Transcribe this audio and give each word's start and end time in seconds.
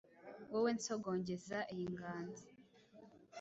Wowe 0.51 0.69
nsogongeza 0.77 1.57
iyi 1.73 1.87
nganz 1.93 2.37